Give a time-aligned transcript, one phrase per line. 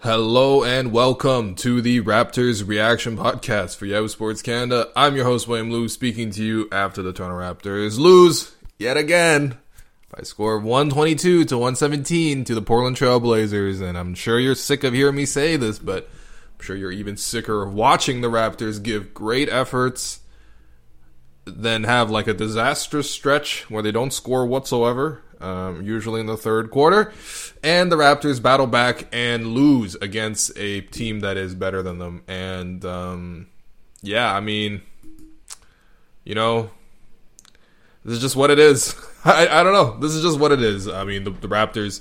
[0.00, 4.88] Hello and welcome to the Raptors Reaction Podcast for Yahoo Sports Canada.
[4.94, 9.58] I'm your host, William Lou, speaking to you after the Toronto Raptors lose yet again
[10.16, 13.82] by score of 122 to 117 to the Portland Trailblazers.
[13.82, 17.16] And I'm sure you're sick of hearing me say this, but I'm sure you're even
[17.16, 20.20] sicker of watching the Raptors give great efforts,
[21.44, 26.36] then have like a disastrous stretch where they don't score whatsoever, um, usually in the
[26.36, 27.12] third quarter,
[27.62, 32.22] and the Raptors battle back and lose against a team that is better than them.
[32.26, 33.46] And um,
[34.02, 34.82] yeah, I mean,
[36.24, 36.70] you know,
[38.04, 38.94] this is just what it is.
[39.24, 39.98] I, I don't know.
[39.98, 40.88] This is just what it is.
[40.88, 42.00] I mean, the, the Raptors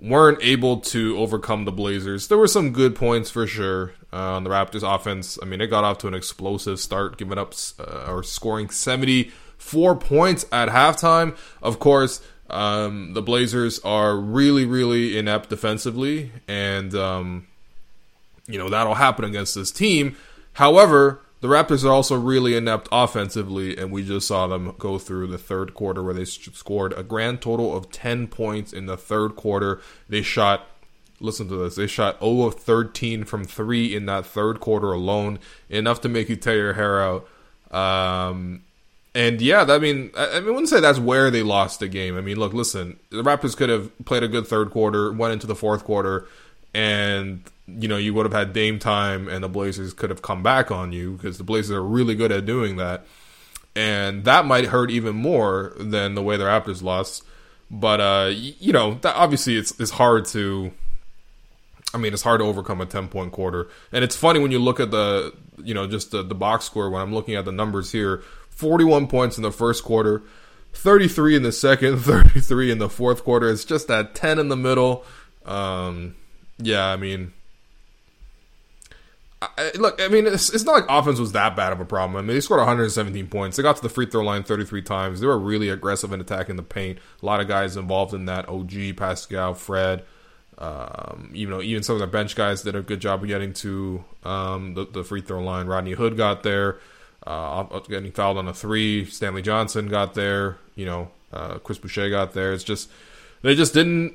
[0.00, 2.26] weren't able to overcome the Blazers.
[2.26, 5.38] There were some good points for sure uh, on the Raptors offense.
[5.40, 9.96] I mean, it got off to an explosive start, giving up uh, or scoring 74
[9.96, 11.36] points at halftime.
[11.62, 12.20] Of course,
[12.52, 17.46] um, the Blazers are really, really inept defensively, and um,
[18.46, 20.16] you know that'll happen against this team.
[20.54, 25.26] However, the Raptors are also really inept offensively, and we just saw them go through
[25.26, 29.34] the third quarter where they scored a grand total of 10 points in the third
[29.34, 29.80] quarter.
[30.08, 30.68] They shot,
[31.18, 35.40] listen to this, they shot 0 of 13 from 3 in that third quarter alone,
[35.68, 37.28] enough to make you tear your hair out.
[37.72, 38.62] Um,
[39.14, 42.16] and yeah, I mean, I, I wouldn't say that's where they lost the game.
[42.16, 45.46] I mean, look, listen, the Raptors could have played a good third quarter, went into
[45.46, 46.26] the fourth quarter,
[46.72, 50.42] and you know you would have had Dame time, and the Blazers could have come
[50.42, 53.06] back on you because the Blazers are really good at doing that,
[53.76, 57.22] and that might hurt even more than the way the Raptors lost.
[57.70, 60.72] But uh, you know, that, obviously, it's it's hard to.
[61.94, 64.58] I mean, it's hard to overcome a ten point quarter, and it's funny when you
[64.58, 66.88] look at the you know just the, the box score.
[66.88, 68.22] When I'm looking at the numbers here,
[68.54, 70.22] 41 points in the first quarter,
[70.72, 73.50] 33 in the second, 33 in the fourth quarter.
[73.50, 75.04] It's just that 10 in the middle.
[75.44, 76.14] Um,
[76.58, 77.32] yeah, I mean,
[79.42, 82.16] I, look, I mean, it's, it's not like offense was that bad of a problem.
[82.16, 83.56] I mean, they scored 117 points.
[83.56, 85.20] They got to the free throw line 33 times.
[85.20, 86.98] They were really aggressive in attacking the paint.
[87.22, 88.48] A lot of guys involved in that.
[88.48, 90.04] OG, Pascal, Fred.
[90.58, 93.52] Um, you know, even some of the bench guys did a good job of getting
[93.54, 95.66] to um, the, the, free throw line.
[95.66, 96.78] Rodney Hood got there,
[97.26, 99.04] uh, getting fouled on a three.
[99.04, 100.58] Stanley Johnson got there.
[100.74, 102.52] You know, uh, Chris Boucher got there.
[102.52, 102.90] It's just
[103.42, 104.14] they just didn't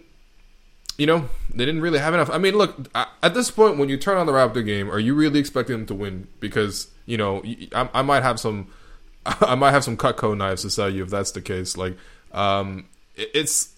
[0.97, 2.29] you know, they didn't really have enough.
[2.29, 5.13] I mean, look, at this point, when you turn on the Raptor game, are you
[5.13, 6.28] really expecting them to win?
[6.40, 8.67] Because you know, I, I might have some,
[9.25, 11.78] I might have some Cutco knives to sell you if that's the case.
[11.78, 11.97] Like,
[12.31, 12.85] um,
[13.16, 13.73] it's.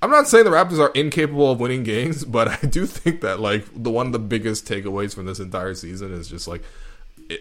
[0.00, 3.38] I'm not saying the Raptors are incapable of winning games, but I do think that
[3.38, 6.62] like the one of the biggest takeaways from this entire season is just like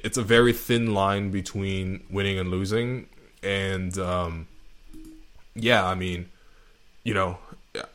[0.03, 3.07] it's a very thin line between winning and losing,
[3.43, 4.47] and um,
[5.55, 6.29] yeah, I mean,
[7.03, 7.37] you know,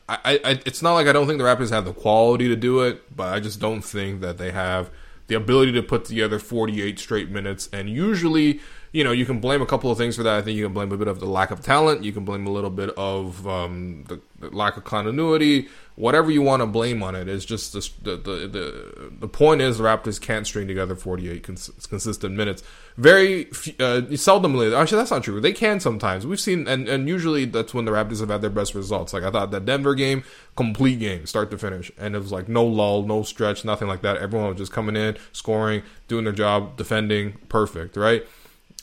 [0.09, 2.81] I, I, it's not like I don't think the Raptors have the quality to do
[2.81, 4.89] it, but I just don't think that they have
[5.27, 7.69] the ability to put together 48 straight minutes.
[7.71, 8.59] And usually,
[8.97, 10.39] you know, you can blame a couple of things for that.
[10.39, 12.03] I think you can blame a bit of the lack of talent.
[12.03, 15.67] You can blame a little bit of um, the, the, lack of continuity.
[15.93, 19.27] Whatever you want to blame on it, it is just the the, the the, the
[19.27, 22.63] point is the Raptors can't string together 48 cons- consistent minutes.
[22.97, 25.39] Very uh, seldomly, actually that's not true.
[25.39, 26.25] They can sometimes.
[26.25, 29.13] We've seen and and usually that's when the Raptors have had their best results.
[29.13, 30.23] Like I thought that Denver game,
[30.55, 34.01] complete game, start to finish, and it was like no lull, no stretch, nothing like
[34.01, 34.17] that.
[34.17, 38.25] Everyone was just coming in, scoring, doing their job, defending, perfect, right?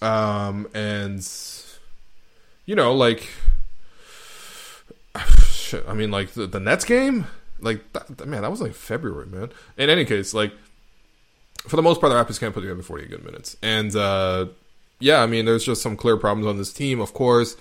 [0.03, 1.27] Um, and
[2.67, 3.29] you know, like,
[5.15, 7.27] I mean, like the, the Nets game,
[7.61, 9.51] like, that, man, that was like February, man.
[9.77, 10.53] In any case, like,
[11.67, 13.57] for the most part, the Raptors can't put together 48 good minutes.
[13.63, 14.47] And, uh,
[15.01, 17.57] yeah, I mean, there's just some clear problems on this team, of course.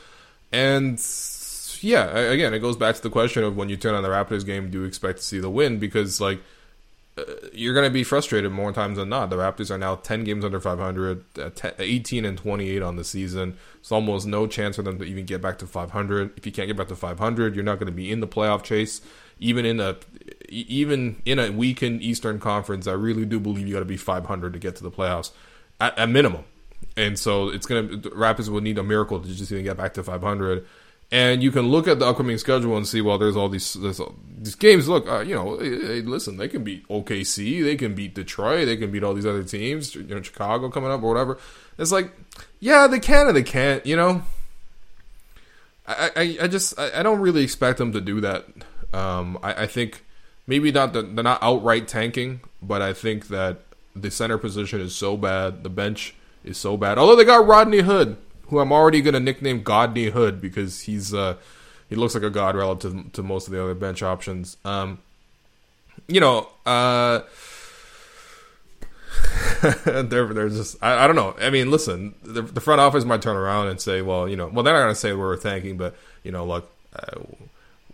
[0.52, 1.00] And,
[1.80, 4.46] yeah, again, it goes back to the question of when you turn on the Raptors
[4.46, 5.80] game, do you expect to see the win?
[5.80, 6.42] Because, like,
[7.16, 7.24] uh,
[7.54, 9.30] you're going to be frustrated more times than not.
[9.30, 13.58] The Raptors are now 10 games under 500, uh, 18 and 28 on the season.
[13.80, 16.38] It's almost no chance for them to even get back to 500.
[16.38, 18.64] If you can't get back to 500, you're not going to be in the playoff
[18.64, 19.02] chase.
[19.40, 19.98] Even in a
[20.50, 24.54] even in a weakened Eastern Conference, I really do believe you got to be 500
[24.54, 25.32] to get to the playoffs
[25.80, 26.46] at, at minimum.
[26.96, 29.96] And so it's going to Raptors will need a miracle to just even get back
[29.96, 30.66] to 500
[31.14, 34.00] and you can look at the upcoming schedule and see well there's all these there's
[34.00, 34.90] all, these games.
[34.90, 38.76] Look uh, you know hey, listen they can beat OKC they can beat Detroit they
[38.76, 41.38] can beat all these other teams you know Chicago coming up or whatever.
[41.78, 42.12] It's like
[42.60, 44.24] yeah they can and they can't you know?
[45.88, 48.48] I I, I just I, I don't really expect them to do that.
[48.92, 50.04] Um, I, I think
[50.48, 53.62] maybe not the, they're not outright tanking but I think that
[53.96, 56.98] the center position is so bad the bench is so bad.
[56.98, 58.18] Although they got Rodney Hood
[58.48, 61.38] who I'm already going to nickname Godney Hood because he's uh,
[61.90, 64.58] he looks like a god relative to most of the other bench options.
[64.66, 65.00] Um,
[66.08, 67.22] you know, uh,
[69.86, 71.36] they're they're just I, I, don't know.
[71.40, 74.48] I mean, listen, the, the, front office might turn around and say, well, you know,
[74.48, 77.22] well they're not going to say we're thanking, but you know, look, uh,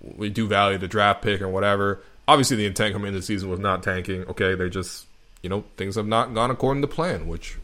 [0.02, 2.02] we do value the draft pick or whatever.
[2.28, 4.24] Obviously, the intent coming into the season was not tanking.
[4.25, 5.06] Okay, they just
[5.42, 7.57] you know things have not gone according to plan, which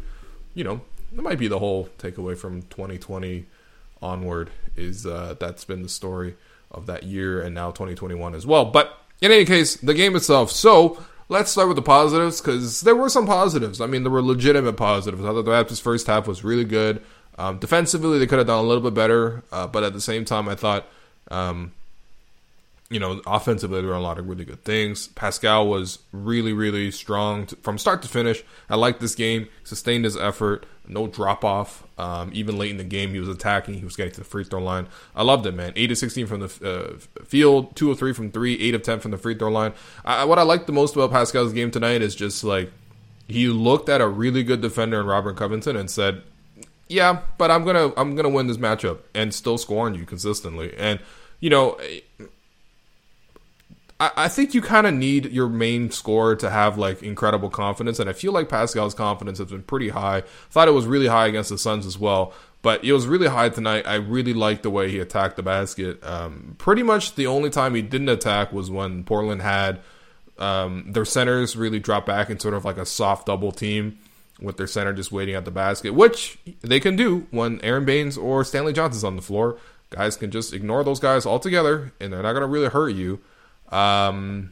[0.54, 0.81] you know
[1.16, 3.46] that might be the whole takeaway from 2020
[4.02, 6.36] onward is uh, that's been the story
[6.72, 8.66] of that year and now 2021 as well.
[8.66, 10.52] But in any case, the game itself.
[10.52, 13.80] So let's start with the positives because there were some positives.
[13.80, 15.24] I mean, there were legitimate positives.
[15.24, 17.02] I thought the Raptors' first half was really good.
[17.38, 20.26] Um, defensively, they could have done a little bit better, uh, but at the same
[20.26, 20.88] time, I thought
[21.32, 21.74] um,
[22.90, 25.08] you know, offensively, there were a lot of really good things.
[25.08, 28.44] Pascal was really, really strong to, from start to finish.
[28.70, 31.84] I liked this game, sustained his effort, no drop off.
[31.98, 34.44] Um, even late in the game, he was attacking, he was getting to the free
[34.44, 34.88] throw line.
[35.16, 35.74] I loved it, man.
[35.76, 39.00] 8 of 16 from the uh, field, 2 of 3 from 3, 8 of 10
[39.00, 39.74] from the free throw line.
[40.04, 42.72] I, what I liked the most about Pascal's game tonight is just like
[43.28, 46.22] he looked at a really good defender in Robert Covington and said,
[46.88, 50.76] "Yeah, but I'm gonna I'm gonna win this matchup and still score on you consistently."
[50.78, 51.00] And
[51.40, 51.80] you know,
[53.97, 58.09] I, think you kind of need your main scorer to have like incredible confidence, and
[58.09, 60.21] I feel like Pascal's confidence has been pretty high.
[60.50, 63.47] Thought it was really high against the Suns as well, but it was really high
[63.47, 63.88] tonight.
[63.88, 66.03] I really liked the way he attacked the basket.
[66.03, 69.80] Um, pretty much the only time he didn't attack was when Portland had
[70.38, 73.97] um, their centers really drop back in sort of like a soft double team
[74.42, 78.18] with their center just waiting at the basket, which they can do when Aron Baynes
[78.18, 79.57] or Stanley Johnson's on the floor.
[79.89, 83.21] Guys can just ignore those guys altogether, and they're not going to really hurt you.
[83.70, 84.52] Um,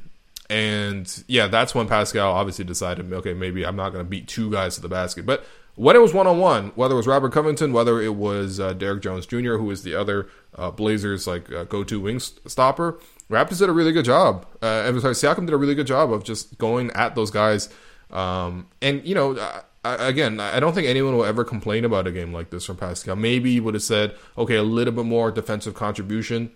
[0.49, 4.51] and yeah, that's when Pascal obviously decided, okay, maybe I'm not going to beat two
[4.51, 5.25] guys to the basket.
[5.25, 5.45] But
[5.75, 8.73] when it was one on one, whether it was Robert Covington, whether it was uh,
[8.73, 12.99] Derrick Jones Jr., who was the other uh, Blazers like uh, go to wing stopper,
[13.29, 14.45] Raptors did a really good job.
[14.61, 17.69] Uh, I'm sorry, Siakam did a really good job of just going at those guys.
[18.11, 19.35] Um, and you know,
[19.83, 22.77] I, again, I don't think anyone will ever complain about a game like this from
[22.77, 23.15] Pascal.
[23.15, 26.51] Maybe he would have said, okay, a little bit more defensive contribution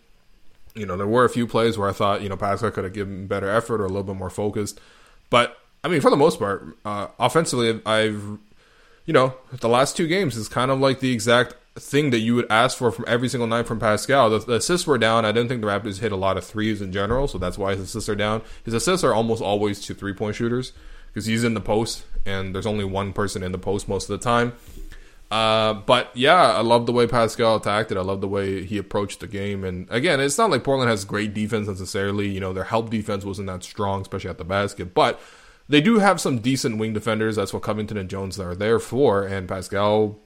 [0.78, 2.94] you know, there were a few plays where I thought, you know, Pascal could have
[2.94, 4.80] given better effort or a little bit more focused.
[5.30, 8.38] But, I mean, for the most part, uh, offensively, I've,
[9.06, 12.36] you know, the last two games is kind of like the exact thing that you
[12.36, 14.30] would ask for from every single night from Pascal.
[14.30, 15.26] The, the, assists were down.
[15.26, 17.72] I didn't think the Raptors hit a lot of threes in general, so that's why
[17.72, 18.42] his assists are down.
[18.64, 20.74] His assists are almost always to three point shooters
[21.08, 24.20] because he's in the post and there's only one person in the post most of
[24.20, 24.54] the time.
[25.30, 27.98] Uh, but yeah, I love the way Pascal attacked it.
[27.98, 29.64] I love the way he approached the game.
[29.64, 32.30] And again, it's not like Portland has great defense necessarily.
[32.30, 34.94] You know, their help defense wasn't that strong, especially at the basket.
[34.94, 35.20] But
[35.68, 37.36] they do have some decent wing defenders.
[37.36, 39.24] That's what Covington and Jones are there for.
[39.24, 40.18] And Pascal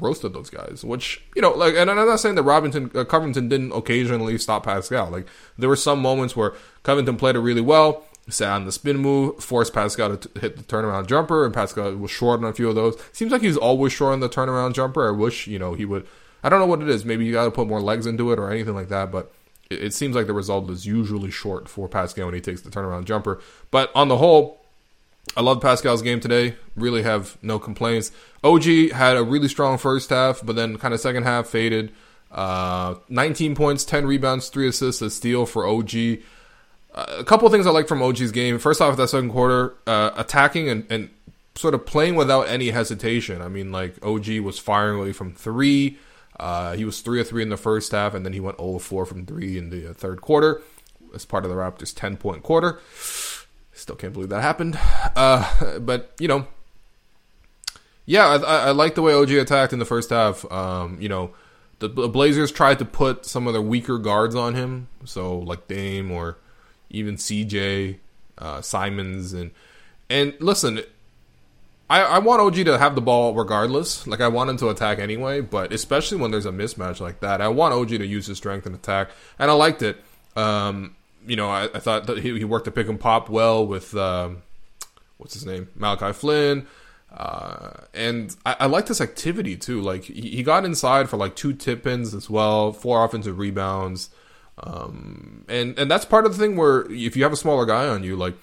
[0.00, 3.48] roasted those guys, which you know, like, and I'm not saying that Robinson uh, Covington
[3.48, 5.08] didn't occasionally stop Pascal.
[5.08, 8.04] Like, there were some moments where Covington played it really well.
[8.28, 11.94] Sat on the spin move, forced Pascal to t- hit the turnaround jumper, and Pascal
[11.94, 12.96] was short on a few of those.
[13.12, 15.08] Seems like he's always short on the turnaround jumper.
[15.08, 16.06] I wish, you know, he would.
[16.42, 17.04] I don't know what it is.
[17.04, 19.32] Maybe you got to put more legs into it or anything like that, but
[19.70, 22.70] it, it seems like the result is usually short for Pascal when he takes the
[22.70, 23.40] turnaround jumper.
[23.70, 24.60] But on the whole,
[25.36, 26.56] I love Pascal's game today.
[26.76, 28.12] Really have no complaints.
[28.44, 31.92] OG had a really strong first half, but then kind of second half faded.
[32.30, 36.18] Uh, 19 points, 10 rebounds, 3 assists, a steal for OG.
[37.18, 38.58] A couple things I like from OG's game.
[38.58, 41.10] First off, that second quarter, uh, attacking and, and
[41.54, 43.42] sort of playing without any hesitation.
[43.42, 45.98] I mean, like, OG was firing away from three.
[46.38, 48.78] Uh, he was 3 of 3 in the first half, and then he went 0
[48.78, 50.62] 4 from 3 in the uh, third quarter
[51.14, 52.78] as part of the Raptors' 10 point quarter.
[53.72, 54.78] Still can't believe that happened.
[55.16, 56.46] Uh, but, you know,
[58.06, 60.50] yeah, I, I, like the way OG attacked in the first half.
[60.50, 61.32] Um, you know,
[61.78, 66.10] the Blazers tried to put some of their weaker guards on him, so like Dame
[66.10, 66.38] or
[66.90, 67.98] even CJ
[68.38, 69.50] uh, Simons, and
[70.08, 70.80] and listen,
[71.90, 74.06] I, I want OG to have the ball regardless.
[74.06, 77.40] Like I want him to attack anyway, but especially when there's a mismatch like that,
[77.40, 79.96] I want OG to use his strength and attack, and I liked it.
[80.36, 80.94] Um,
[81.26, 83.94] you know, I, I, thought that he, he, worked the pick and pop well with
[83.96, 84.42] um,
[85.16, 86.66] what's his name, Malachi Flynn.
[87.12, 89.80] Uh, and I, I like this activity too.
[89.80, 94.10] Like he, he, got inside for like two tip ins as well, four offensive rebounds.
[94.62, 97.86] Um, and and that's part of the thing where if you have a smaller guy
[97.88, 98.34] on you, like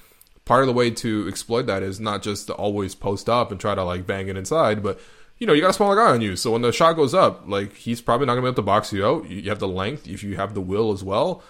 [0.45, 3.60] part of the way to exploit that is not just to always post up and
[3.60, 5.00] try to like bang it inside, but
[5.38, 7.43] you know you got a smaller guy on you, so when the shot goes up,
[7.48, 9.29] like he's probably not gonna be able to box you out.
[9.29, 11.43] You have the length, if you have the will as well.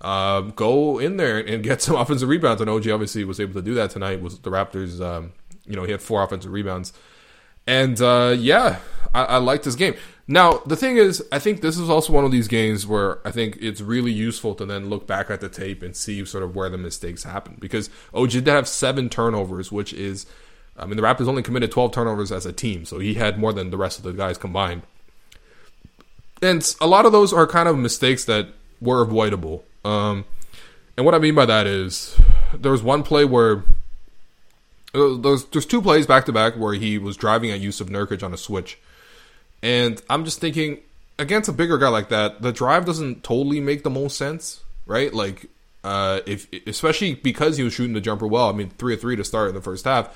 [0.00, 2.60] Uh, go in there and get some offensive rebounds.
[2.60, 4.22] And OG obviously was able to do that tonight.
[4.22, 5.00] Was the Raptors?
[5.00, 5.32] Um,
[5.66, 6.92] you know, he had four offensive rebounds,
[7.66, 8.80] and uh, yeah,
[9.14, 9.94] I, I like this game.
[10.30, 13.32] Now, the thing is, I think this is also one of these games where I
[13.32, 16.54] think it's really useful to then look back at the tape and see sort of
[16.54, 17.58] where the mistakes happened.
[17.58, 20.26] Because OG did have seven turnovers, which is,
[20.76, 23.52] I mean, the Raptors only committed 12 turnovers as a team, so he had more
[23.52, 24.82] than the rest of the guys combined.
[26.40, 29.64] And a lot of those are kind of mistakes that were avoidable.
[29.84, 30.26] Um,
[30.96, 32.16] and what I mean by that is
[32.54, 33.64] there was one play where
[34.94, 38.22] uh, there's there's two plays back to back where he was driving at Jusuf Nurkic
[38.22, 38.78] on a switch,
[39.62, 40.80] and I'm just thinking
[41.18, 45.12] against a bigger guy like that, the drive doesn't totally make the most sense, right?
[45.12, 45.46] Like,
[45.84, 48.48] uh, if especially because he was shooting the jumper well.
[48.48, 50.14] I mean, three of three to start in the first half.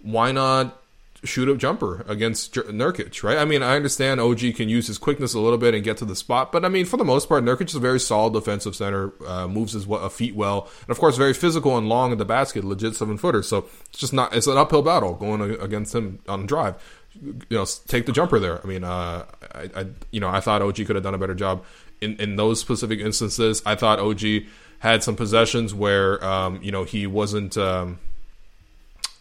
[0.00, 0.82] Why not
[1.24, 3.38] shoot a jumper against Nurkic, right?
[3.38, 6.04] I mean, I understand OG can use his quickness a little bit and get to
[6.04, 8.76] the spot, but I mean, for the most part, Nurkic is a very solid defensive
[8.76, 12.24] center, uh, moves his feet well, and of course, very physical and long in the
[12.24, 13.42] basket, legit seven footer.
[13.42, 16.76] So it's just not, it's an uphill battle going against him on drive.
[17.22, 18.60] You know, take the jumper there.
[18.62, 21.34] I mean, uh, I, I, you know, I thought OG could have done a better
[21.34, 21.64] job
[22.00, 23.62] in in those specific instances.
[23.64, 24.22] I thought OG
[24.78, 27.56] had some possessions where, um, you know, he wasn't.
[27.56, 27.98] Um,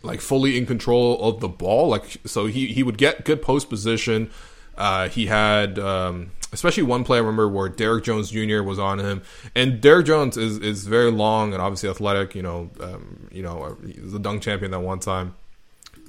[0.05, 1.87] like fully in control of the ball.
[1.87, 4.29] Like so, he he would get good post position.
[4.77, 8.61] Uh, he had um, especially one play I remember where Derrick Jones Jr.
[8.61, 9.21] was on him,
[9.55, 12.35] and Derrick Jones is, is very long and obviously athletic.
[12.35, 15.35] You know, um, you know, uh, he was a dunk champion that one time.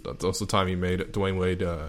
[0.07, 1.63] That's also the time he made Dwyane Wade.
[1.63, 1.89] Uh,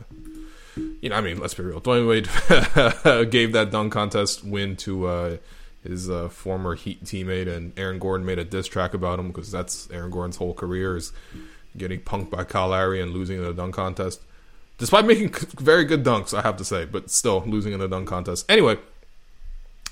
[1.01, 1.81] you know, I mean, let's be real.
[1.81, 5.37] Dwyane Wade gave that dunk contest win to uh,
[5.83, 9.51] his uh, former Heat teammate, and Aaron Gordon made a diss track about him because
[9.51, 11.11] that's Aaron Gordon's whole career is
[11.77, 14.21] getting punked by Kyle Lowry and losing in the dunk contest.
[14.77, 18.07] Despite making very good dunks, I have to say, but still losing in the dunk
[18.07, 18.45] contest.
[18.49, 18.77] Anyway,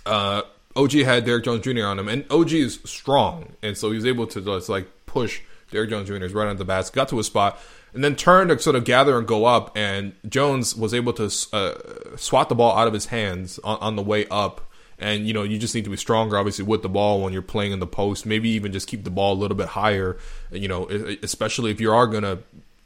[0.05, 0.43] uh,
[0.75, 1.85] OG had Derrick Jones Jr.
[1.85, 5.41] on him, and OG is strong, and so he was able to just like push
[5.71, 6.25] Derrick Jones Jr.
[6.37, 7.59] right onto the basket, got to a spot,
[7.95, 11.31] and then turned to sort of gather and go up, and Jones was able to
[11.53, 14.61] uh, swat the ball out of his hands on, on the way up.
[14.97, 17.41] And you know you just need to be stronger obviously with the ball when you're
[17.41, 18.25] playing in the post.
[18.25, 20.17] Maybe even just keep the ball a little bit higher
[20.51, 20.87] you know
[21.21, 22.39] especially if you are gonna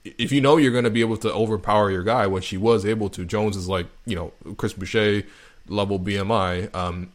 [0.04, 3.10] if you know you're gonna be able to overpower your guy which he was able
[3.10, 3.26] to.
[3.26, 5.22] Jones is like you know chris boucher
[5.68, 7.12] level bmi um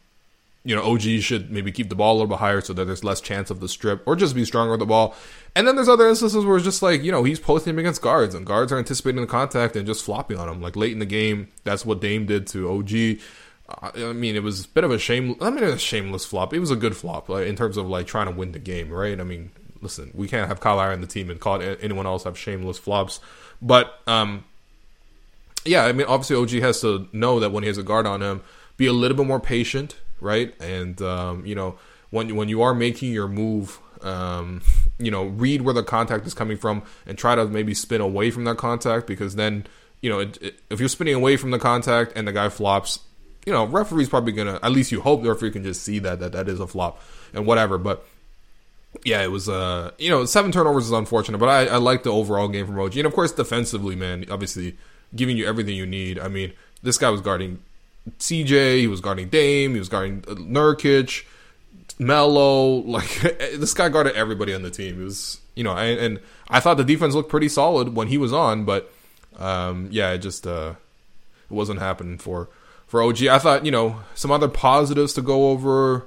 [0.65, 3.05] you know og should maybe keep the ball a little bit higher so that there's
[3.05, 5.15] less chance of the strip or just be stronger with the ball
[5.55, 8.01] and then there's other instances where it's just like you know he's posting him against
[8.01, 10.99] guards and guards are anticipating the contact and just flopping on him like late in
[10.99, 12.91] the game that's what dame did to og
[13.67, 15.37] I mean, it was a bit of a shame.
[15.41, 16.53] I mean, a shameless flop.
[16.53, 18.91] It was a good flop like, in terms of like trying to win the game,
[18.91, 19.19] right?
[19.19, 22.39] I mean, listen, we can't have Kyle Lowry the team and call anyone else have
[22.39, 23.21] shameless flops.
[23.63, 24.45] But um,
[25.65, 28.23] yeah, I mean, obviously OG has to know that when he has a guard on
[28.23, 28.43] him,
[28.77, 30.55] be a little bit more patient, right?
[30.61, 31.79] And um, you know,
[32.11, 34.63] when when you are making your move, um,
[34.99, 38.31] you know, read where the contact is coming from and try to maybe spin away
[38.31, 39.67] from that contact because then
[40.05, 42.99] you know, it, it, if you're spinning away from the contact and the guy flops,
[43.47, 46.21] you know, referee's probably gonna at least you hope the referee can just see that
[46.21, 47.01] that that is a flop
[47.33, 47.79] and whatever.
[47.79, 48.07] But
[49.03, 52.13] yeah, it was uh you know seven turnovers is unfortunate, but I, I like the
[52.13, 54.77] overall game from OG, and of course defensively, man, obviously
[55.17, 56.19] giving you everything you need.
[56.19, 56.53] I mean,
[56.83, 57.63] this guy was guarding
[58.19, 61.25] CJ, he was guarding Dame, he was guarding uh, Nurkic,
[61.99, 65.01] Melo, like this guy guarded everybody on the team.
[65.01, 68.19] It was you know, and, and I thought the defense looked pretty solid when he
[68.19, 68.93] was on, but
[69.39, 70.75] um yeah, it just uh
[71.51, 72.49] it wasn't happening for
[72.87, 73.27] for OG.
[73.27, 76.07] I thought you know some other positives to go over.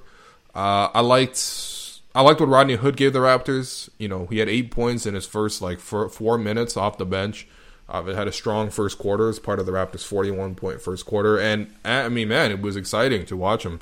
[0.56, 1.78] Uh, I liked
[2.16, 3.90] I liked what Rodney Hood gave the Raptors.
[4.00, 7.06] You know, he had eight points in his first like four, four minutes off the
[7.06, 7.48] bench.
[7.90, 11.06] Uh, it had a strong first quarter as part of the Raptors' 41 point first
[11.06, 13.80] quarter, and I mean, man, it was exciting to watch him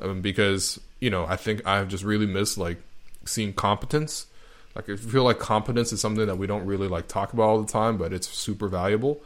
[0.00, 2.78] um, because you know I think I've just really missed like
[3.24, 4.26] seeing competence.
[4.74, 7.60] Like I feel like competence is something that we don't really like talk about all
[7.60, 9.20] the time, but it's super valuable.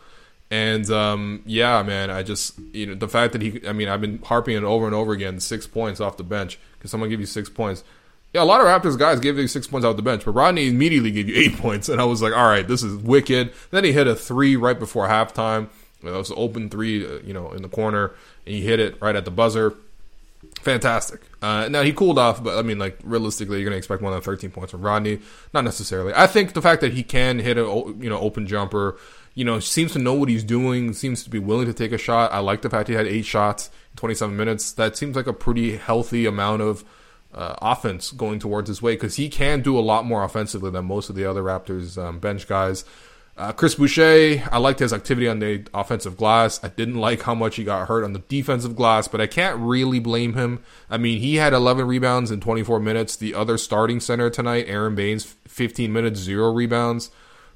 [0.50, 4.00] And um, yeah, man, I just you know the fact that he, I mean, I've
[4.00, 5.40] been harping it over and over again.
[5.40, 6.58] Six points off the bench.
[6.80, 7.84] Can someone give you six points?
[8.32, 10.68] Yeah, a lot of Raptors guys gave you six points out the bench, but Rodney
[10.68, 13.52] immediately gave you eight points, and I was like, all right, this is wicked.
[13.70, 15.68] Then he hit a three right before halftime.
[16.02, 18.12] It was an open three, uh, you know, in the corner,
[18.46, 19.74] and he hit it right at the buzzer.
[20.62, 21.20] Fantastic.
[21.40, 24.20] Uh, now he cooled off, but I mean, like realistically, you're gonna expect more than
[24.20, 25.20] 13 points from Rodney.
[25.52, 26.12] Not necessarily.
[26.14, 28.96] I think the fact that he can hit a you know open jumper
[29.34, 31.98] you know, seems to know what he's doing, seems to be willing to take a
[31.98, 32.32] shot.
[32.32, 34.72] I like the fact he had eight shots in 27 minutes.
[34.72, 36.84] That seems like a pretty healthy amount of
[37.34, 40.84] uh, offense going towards his way because he can do a lot more offensively than
[40.84, 42.84] most of the other Raptors um, bench guys.
[43.34, 46.62] Uh, Chris Boucher, I liked his activity on the offensive glass.
[46.62, 49.58] I didn't like how much he got hurt on the defensive glass, but I can't
[49.58, 50.62] really blame him.
[50.90, 53.16] I mean, he had 11 rebounds in 24 minutes.
[53.16, 57.10] The other starting center tonight, Aron Baynes, 15 minutes, zero rebounds.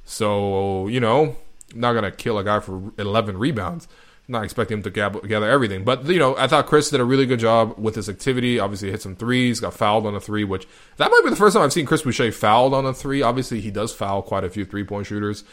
[0.05, 1.37] So, you know,
[1.75, 3.87] not gonna kill a guy for 11 rebounds.
[4.29, 7.27] Not expecting him to gather everything, but you know, I thought Chris did a really
[7.27, 8.59] good job with his activity.
[8.59, 10.67] Obviously, hit some threes, got fouled on a three, which
[10.97, 13.23] that might be the first time I've seen Chris Boucher fouled on a three.
[13.23, 15.45] Obviously, he does foul quite a few three point shooters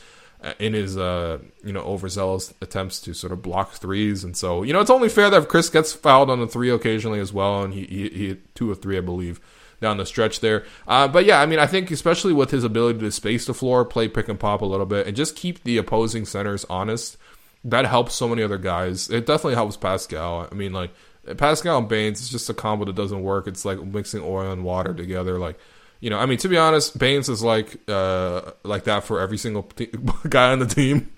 [0.44, 4.64] uh, in his uh, you know overzealous attempts to sort of block threes, and so
[4.64, 7.64] you know it's only fair that Chris gets fouled on a three occasionally as well,
[7.64, 9.40] and he he, he hit two or three, I believe
[9.84, 10.66] down the stretch there.
[10.88, 13.86] Uh, but yeah, I mean, I think especially with his ability to space the floor,
[13.86, 17.18] play pick and pop a little bit, and just keep the opposing centers honest,
[17.66, 19.10] that helps so many other guys.
[19.10, 20.48] It definitely helps Pascal.
[20.52, 20.92] I mean, like
[21.38, 23.48] Pascal and Baynes, is just a combo that doesn't work.
[23.48, 25.40] It's like mixing oil and water together.
[25.40, 25.58] Like,
[26.00, 29.38] you know, I mean, to be honest, Baynes is like uh, like that for every
[29.38, 29.70] single
[30.30, 31.10] guy on the team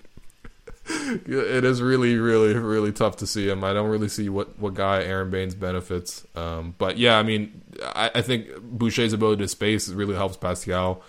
[1.26, 3.64] it is really, really, really tough to see him.
[3.64, 6.24] I don't really see what, what guy Aron Baynes benefits.
[6.36, 11.02] Um, but yeah, I mean, I, I, think Boucher's ability to space really helps Pascal.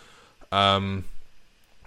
[0.51, 1.05] Um,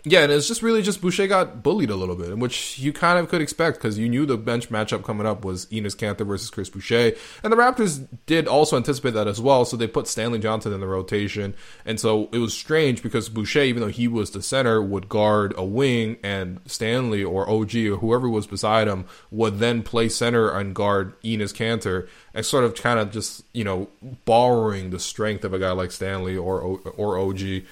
[0.05, 3.19] yeah, and it's just really just Boucher got bullied a little bit, which you kind
[3.19, 6.49] of could expect because you knew the bench matchup coming up was Enes Kanter versus
[6.49, 9.65] Chris Boucher, and the Raptors did also anticipate that as well.
[9.67, 13.63] So they put Stanley Johnson in the rotation, and so it was strange because Boucher,
[13.63, 17.97] even though he was the center, would guard a wing, and Stanley or OG or
[17.97, 22.75] whoever was beside him would then play center and guard Enes Kanter, and sort of
[22.75, 23.89] kind of just you know
[24.25, 27.65] borrowing the strength of a guy like Stanley or or OG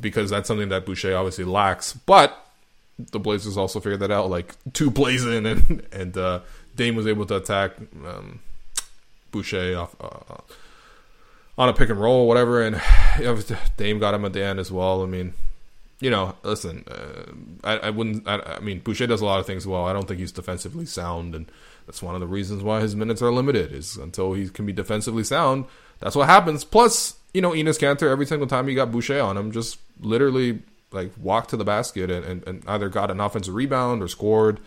[0.00, 1.92] because that's something that Boucher obviously lacks.
[1.92, 2.36] But
[2.98, 5.46] the Blazers also figured that out like two plays and
[5.92, 6.40] and uh,
[6.74, 7.72] Dame was able to attack
[8.06, 8.40] um,
[9.30, 9.94] Boucher off.
[10.00, 10.42] Uh,
[11.58, 12.80] on a pick and roll, whatever, and
[13.76, 15.02] Dame got him at the end as well.
[15.02, 15.32] I mean,
[16.00, 17.32] you know, listen, uh,
[17.64, 18.28] I, I, wouldn't.
[18.28, 19.86] I, I, mean, Boucher does a lot of things well.
[19.86, 21.50] I don't think he's defensively sound, and
[21.86, 23.72] that's one of the reasons why his minutes are limited.
[23.72, 25.64] Is until he can be defensively sound,
[26.00, 26.64] that's what happens.
[26.64, 30.62] Plus, you know, Enes Kanter, every single time he got Boucher on him, just literally
[30.90, 34.58] like walked to the basket and, and, and either got an offensive rebound or scored.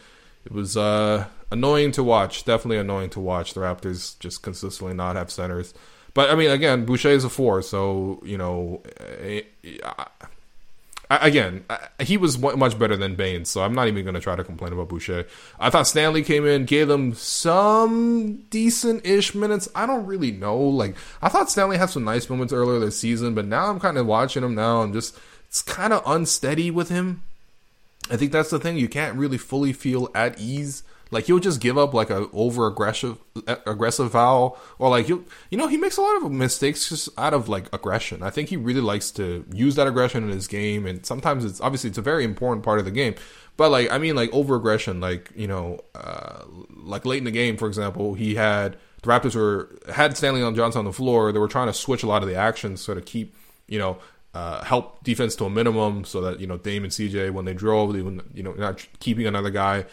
[0.46, 2.46] It was uh, annoying to watch.
[2.46, 3.56] Definitely annoying to watch.
[3.56, 5.74] The Raptors just consistently not have centers.
[6.14, 8.84] But I mean, again, Boucher is a four, so you know,
[11.10, 11.64] eh, again,
[12.02, 14.74] he was much better than Baynes, so I'm not even going to try to complain
[14.74, 15.26] about Boucher.
[15.60, 19.68] I thought Stanley came in, gave them some decent ish minutes.
[19.76, 20.58] I don't really know.
[20.58, 23.98] Like, I thought Stanley had some nice moments earlier this season, but now I'm kind
[23.98, 25.18] of watching him now and just,
[25.48, 27.24] it's kind of unsteady with him.
[28.12, 28.78] I think that's the thing.
[28.78, 32.68] You can't really fully feel at ease like he'll just give up like a over
[32.68, 33.18] aggressive
[33.66, 37.34] aggressive foul, or like you you know he makes a lot of mistakes just out
[37.34, 38.22] of like aggression.
[38.22, 41.60] I think he really likes to use that aggression in his game, and sometimes it's
[41.62, 43.16] obviously it's a very important part of the game.
[43.58, 46.44] But like I mean like over aggression, like you know, uh,
[46.76, 50.56] like late in the game, for example, he had the Raptors were had Stanley on
[50.56, 51.32] Johnson on the floor.
[51.32, 53.36] They were trying to switch a lot of the actions, sort of keep
[53.68, 53.98] you know
[54.36, 57.54] uh, help defense to a minimum, so that you know Dame and CJ when they
[57.54, 59.86] drove, they you know not keeping another guy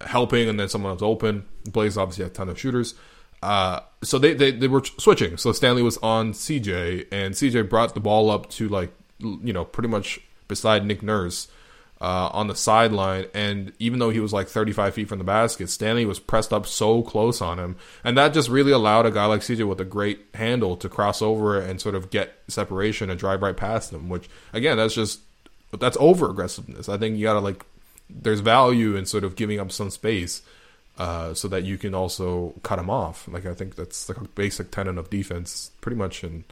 [0.00, 1.46] helping, and then someone else open.
[1.64, 2.94] Blaze obviously had a ton of shooters.
[3.42, 5.36] Uh, so they, they, they were switching.
[5.36, 9.64] So Stanley was on CJ, and CJ brought the ball up to like, you know,
[9.64, 11.48] pretty much beside Nick Nurse
[12.00, 13.26] uh, on the sideline.
[13.34, 16.66] And even though he was like 35 feet from the basket, Stanley was pressed up
[16.66, 17.76] so close on him.
[18.04, 21.22] And that just really allowed a guy like CJ with a great handle to cross
[21.22, 25.20] over and sort of get separation and drive right past him, which, again, that's just,
[25.78, 26.88] that's over aggressiveness.
[26.88, 27.64] I think you got to like,
[28.10, 30.42] there's value in sort of giving up some space.
[30.96, 33.28] Uh, so that you can also cut him off.
[33.28, 36.42] Like I think that's like a basic tenet of defense, pretty much in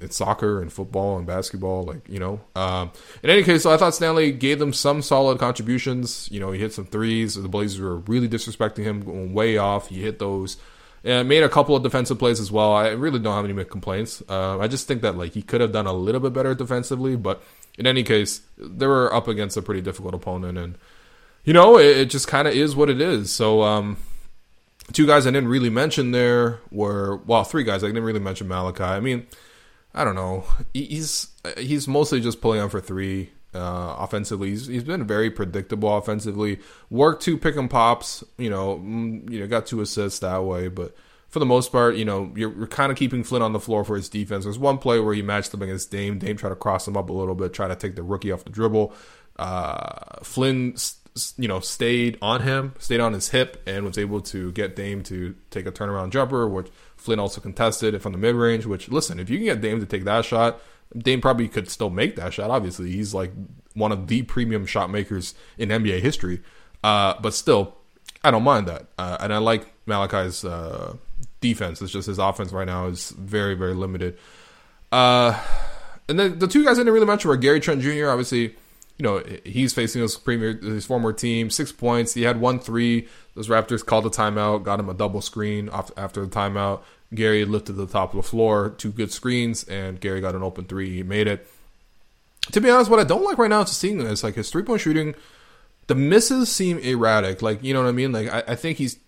[0.00, 2.40] it's soccer and football and basketball, like you know.
[2.56, 2.90] Um,
[3.22, 6.28] in any case, so I thought Stanley gave them some solid contributions.
[6.30, 7.34] You know, he hit some threes.
[7.34, 9.88] The Blazers were really disrespecting him, going way off.
[9.88, 10.56] He hit those,
[11.04, 12.72] and made a couple of defensive plays as well.
[12.72, 14.22] I really don't have any complaints.
[14.28, 17.16] Uh, I just think that like he could have done a little bit better defensively,
[17.16, 17.42] but
[17.80, 20.76] in any case, they were up against a pretty difficult opponent, and
[21.42, 23.32] you know, it, it just kind of is what it is.
[23.32, 23.62] So.
[23.62, 23.96] Um,
[24.92, 28.48] two guys I didn't really mention there were well, three guys I didn't really mention
[28.48, 28.82] Malachi.
[28.82, 29.26] I mean,
[29.94, 30.44] I don't know.
[30.74, 33.30] He's he's mostly just pulling on for three.
[33.52, 36.60] Uh, offensively, he's, he's been very predictable offensively.
[36.88, 40.68] Worked two pick and pops, you know, mm, you know, got two assists that way,
[40.68, 40.94] but
[41.30, 43.84] for the most part, you know, you're, you're kind of keeping Flynn on the floor
[43.84, 44.44] for his defense.
[44.44, 46.18] There's one play where he matched up against Dame.
[46.18, 48.44] Dame tried to cross him up a little bit, try to take the rookie off
[48.44, 48.92] the dribble.
[49.36, 50.74] Uh, Flynn,
[51.36, 55.04] you know, stayed on him, stayed on his hip, and was able to get Dame
[55.04, 58.88] to take a turnaround jumper, which Flynn also contested it from the mid range, which,
[58.88, 60.60] listen, if you can get Dame to take that shot,
[60.96, 62.50] Dame probably could still make that shot.
[62.50, 63.30] Obviously, he's like
[63.74, 66.42] one of the premium shot makers in NBA history.
[66.82, 67.76] Uh, but still,
[68.24, 68.88] I don't mind that.
[68.98, 70.96] Uh, and I like Malachi's uh,
[71.40, 71.80] defense.
[71.82, 74.18] It's just his offense right now is very, very limited.
[74.92, 75.40] Uh,
[76.08, 78.56] and then the two guys I didn't really mention were Gary Trent Jr., obviously
[79.00, 82.12] you know, he's facing his premier, his former team, six points.
[82.12, 83.08] He had one three.
[83.34, 86.82] Those Raptors called a timeout, got him a double screen after the timeout.
[87.14, 90.66] Gary lifted the top of the floor, two good screens, and Gary got an open
[90.66, 90.94] three.
[90.96, 91.48] He made it.
[92.52, 94.64] To be honest, what I don't like right now is seeing is like his three
[94.64, 95.14] point shooting.
[95.86, 97.40] The misses seem erratic.
[97.40, 98.12] Like you know what I mean.
[98.12, 98.98] Like I, I think he's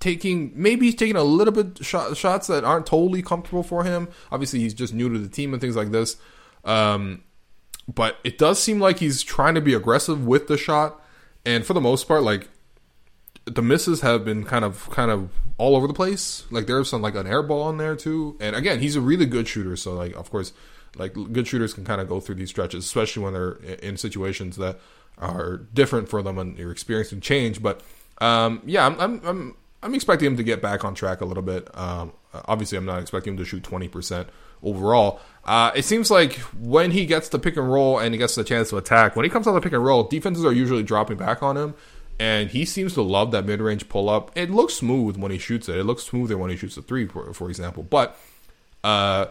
[0.00, 4.08] taking maybe he's taking a little bit shot, shots that aren't totally comfortable for him.
[4.32, 6.16] Obviously, he's just new to the team and things like this.
[6.64, 7.22] Um,
[7.92, 11.00] but it does seem like he's trying to be aggressive with the shot,
[11.44, 12.48] and for the most part, like
[13.44, 16.44] the misses have been kind of kind of all over the place.
[16.50, 19.26] Like there's some like an air ball on there too, and again, he's a really
[19.26, 19.76] good shooter.
[19.76, 20.52] So like, of course,
[20.96, 24.56] like good shooters can kind of go through these stretches, especially when they're in situations
[24.56, 24.78] that
[25.18, 27.62] are different for them and you're experiencing change.
[27.62, 27.82] But
[28.20, 31.42] um, yeah, I'm, I'm, I'm I'm expecting him to get back on track a little
[31.42, 31.68] bit.
[31.76, 32.12] Um,
[32.46, 34.28] obviously, I'm not expecting him to shoot 20 percent
[34.62, 35.20] overall.
[35.44, 38.44] Uh, it seems like when he gets the pick and roll and he gets the
[38.44, 41.16] chance to attack, when he comes on the pick and roll, defenses are usually dropping
[41.16, 41.74] back on him.
[42.18, 44.30] And he seems to love that mid range pull up.
[44.34, 45.78] It looks smooth when he shoots it.
[45.78, 47.82] It looks smoother when he shoots a three, for, for example.
[47.82, 48.18] But
[48.84, 49.26] uh,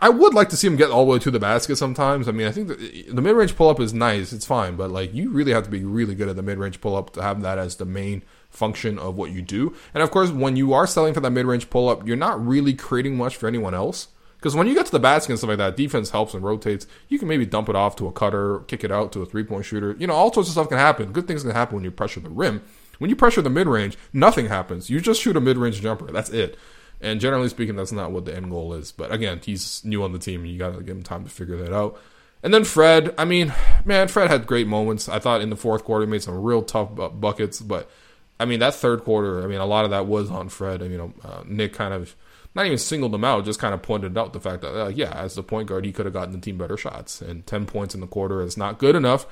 [0.00, 2.28] I would like to see him get all the way to the basket sometimes.
[2.28, 4.32] I mean, I think the, the mid range pull up is nice.
[4.32, 4.76] It's fine.
[4.76, 7.10] But like, you really have to be really good at the mid range pull up
[7.14, 9.74] to have that as the main function of what you do.
[9.94, 12.44] And of course, when you are selling for that mid range pull up, you're not
[12.44, 14.08] really creating much for anyone else.
[14.36, 16.86] Because when you get to the basket and stuff like that, defense helps and rotates.
[17.08, 19.42] You can maybe dump it off to a cutter, kick it out to a three
[19.42, 19.96] point shooter.
[19.98, 21.12] You know, all sorts of stuff can happen.
[21.12, 22.62] Good things can happen when you pressure the rim.
[22.98, 24.90] When you pressure the mid range, nothing happens.
[24.90, 26.10] You just shoot a mid range jumper.
[26.12, 26.56] That's it.
[27.00, 28.92] And generally speaking, that's not what the end goal is.
[28.92, 31.56] But again, he's new on the team, you got to give him time to figure
[31.56, 32.00] that out.
[32.42, 33.52] And then Fred, I mean,
[33.84, 35.08] man, Fred had great moments.
[35.08, 37.90] I thought in the fourth quarter he made some real tough buckets, but
[38.40, 40.82] I mean that third quarter, I mean a lot of that was on Fred.
[40.82, 42.14] And you know, uh, Nick kind of
[42.54, 45.12] not even singled him out, just kind of pointed out the fact that, uh, yeah,
[45.12, 47.20] as the point guard, he could have gotten the team better shots.
[47.20, 49.26] And 10 points in the quarter is not good enough.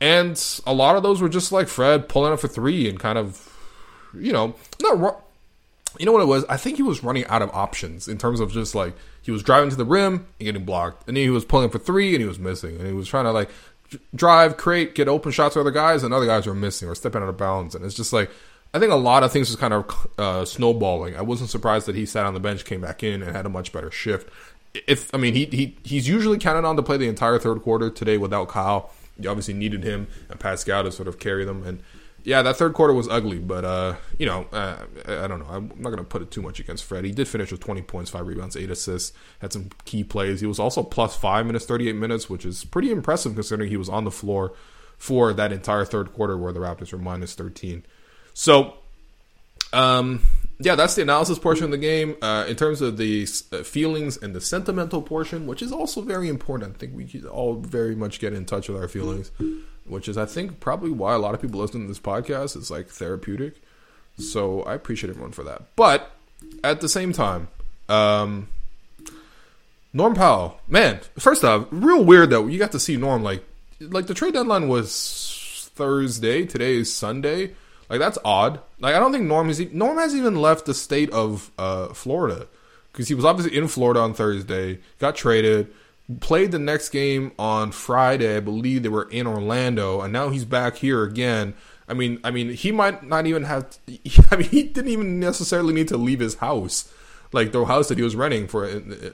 [0.00, 3.18] And a lot of those were just like Fred pulling up for three and kind
[3.18, 3.52] of,
[4.14, 5.24] you know, not.
[5.98, 6.44] You know what it was?
[6.48, 9.42] I think he was running out of options in terms of just like he was
[9.42, 12.20] driving to the rim and getting blocked, and then he was pulling for three and
[12.20, 13.50] he was missing, and he was trying to like
[14.14, 17.22] drive, create, get open shots for other guys, and other guys were missing or stepping
[17.22, 18.30] out of bounds, and it's just like
[18.74, 21.16] I think a lot of things was kind of uh, snowballing.
[21.16, 23.48] I wasn't surprised that he sat on the bench, came back in, and had a
[23.48, 24.30] much better shift.
[24.86, 27.90] If I mean, he he he's usually counted on to play the entire third quarter
[27.90, 28.90] today without Kyle.
[29.18, 31.66] You obviously needed him and Pascal to sort of carry them.
[31.66, 31.82] And
[32.24, 35.48] yeah, that third quarter was ugly, but uh, you know, uh, I don't know.
[35.50, 37.04] I'm not going to put it too much against Fred.
[37.04, 40.40] He did finish with 20 points, five rebounds, eight assists, had some key plays.
[40.40, 43.88] He was also plus five minutes, 38 minutes, which is pretty impressive considering he was
[43.88, 44.52] on the floor
[44.98, 47.84] for that entire third quarter where the Raptors were minus 13.
[48.38, 48.74] So
[49.72, 50.22] um,
[50.60, 52.16] yeah, that's the analysis portion of the game.
[52.22, 56.28] Uh, in terms of the uh, feelings and the sentimental portion, which is also very
[56.28, 59.32] important, I think we all very much get in touch with our feelings,
[59.84, 62.54] which is, I think, probably why a lot of people listen to this podcast.
[62.54, 63.60] It's like therapeutic.
[64.18, 65.62] So I appreciate everyone for that.
[65.74, 66.12] But
[66.62, 67.48] at the same time,
[67.88, 68.50] um,
[69.92, 71.00] Norm Powell, man.
[71.18, 73.42] First off, real weird that you got to see Norm like
[73.80, 76.46] like the trade deadline was Thursday.
[76.46, 77.54] Today is Sunday.
[77.88, 78.60] Like that's odd.
[78.80, 82.46] Like I don't think Norm has Norm has even left the state of uh, Florida
[82.92, 85.72] because he was obviously in Florida on Thursday, got traded,
[86.20, 88.36] played the next game on Friday.
[88.36, 91.54] I believe they were in Orlando, and now he's back here again.
[91.88, 93.70] I mean, I mean, he might not even have.
[93.70, 93.98] To,
[94.30, 96.92] I mean, he didn't even necessarily need to leave his house,
[97.32, 98.68] like the house that he was renting for,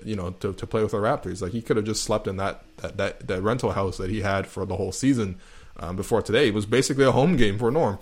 [0.04, 1.42] you know, to, to play with the Raptors.
[1.42, 4.22] Like he could have just slept in that that, that that rental house that he
[4.22, 5.38] had for the whole season
[5.78, 6.48] um, before today.
[6.48, 7.98] It was basically a home game for Norm.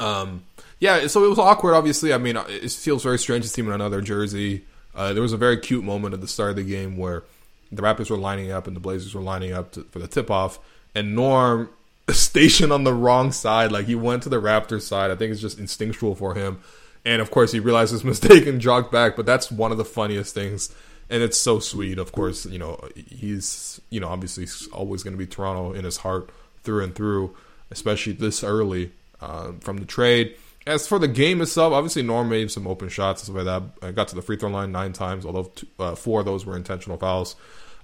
[0.00, 0.44] Um,
[0.80, 1.74] yeah, so it was awkward.
[1.74, 4.64] Obviously, I mean, it feels very strange to see him in another jersey.
[4.94, 7.22] Uh, there was a very cute moment at the start of the game where
[7.70, 10.30] the Raptors were lining up and the Blazers were lining up to, for the tip
[10.30, 10.58] off,
[10.94, 11.70] and Norm
[12.10, 13.70] stationed on the wrong side.
[13.70, 15.10] Like he went to the Raptors side.
[15.10, 16.60] I think it's just instinctual for him.
[17.04, 19.16] And of course, he realized his mistake and jogged back.
[19.16, 20.74] But that's one of the funniest things,
[21.10, 21.98] and it's so sweet.
[21.98, 25.98] Of course, you know he's you know obviously always going to be Toronto in his
[25.98, 26.30] heart
[26.62, 27.36] through and through,
[27.70, 30.36] especially this early uh, from the trade.
[30.66, 33.86] As for the game itself, obviously Norm made some open shots and stuff like that.
[33.88, 36.44] I got to the free throw line nine times, although two, uh, four of those
[36.44, 37.34] were intentional fouls.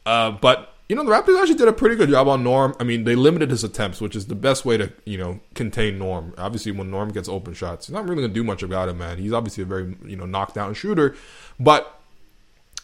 [0.04, 2.76] Uh, but you know the Raptors actually did a pretty good job on Norm.
[2.78, 5.98] I mean, they limited his attempts, which is the best way to you know contain
[5.98, 6.32] Norm.
[6.38, 9.18] Obviously, when Norm gets open shots, he's not really gonna do much about it, man.
[9.18, 11.16] He's obviously a very you know knockdown shooter,
[11.58, 12.00] but